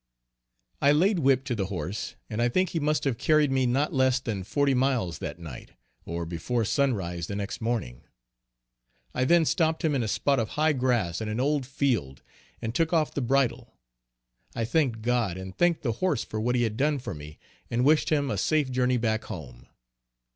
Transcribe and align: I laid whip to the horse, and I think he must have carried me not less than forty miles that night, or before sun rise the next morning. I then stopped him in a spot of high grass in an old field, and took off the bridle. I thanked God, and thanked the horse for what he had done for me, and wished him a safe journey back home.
I 0.81 0.93
laid 0.93 1.19
whip 1.19 1.43
to 1.43 1.53
the 1.53 1.67
horse, 1.67 2.15
and 2.27 2.41
I 2.41 2.49
think 2.49 2.69
he 2.69 2.79
must 2.79 3.03
have 3.03 3.19
carried 3.19 3.51
me 3.51 3.67
not 3.67 3.93
less 3.93 4.19
than 4.19 4.43
forty 4.43 4.73
miles 4.73 5.19
that 5.19 5.37
night, 5.37 5.73
or 6.07 6.25
before 6.25 6.65
sun 6.65 6.95
rise 6.95 7.27
the 7.27 7.35
next 7.35 7.61
morning. 7.61 8.01
I 9.13 9.25
then 9.25 9.45
stopped 9.45 9.85
him 9.85 9.93
in 9.93 10.01
a 10.01 10.07
spot 10.07 10.39
of 10.39 10.49
high 10.57 10.73
grass 10.73 11.21
in 11.21 11.29
an 11.29 11.39
old 11.39 11.67
field, 11.67 12.23
and 12.63 12.73
took 12.73 12.91
off 12.91 13.13
the 13.13 13.21
bridle. 13.21 13.75
I 14.55 14.65
thanked 14.65 15.03
God, 15.03 15.37
and 15.37 15.55
thanked 15.55 15.83
the 15.83 15.91
horse 15.91 16.23
for 16.23 16.39
what 16.41 16.55
he 16.55 16.63
had 16.63 16.77
done 16.77 16.97
for 16.97 17.13
me, 17.13 17.37
and 17.69 17.85
wished 17.85 18.09
him 18.09 18.31
a 18.31 18.39
safe 18.39 18.71
journey 18.71 18.97
back 18.97 19.25
home. 19.25 19.67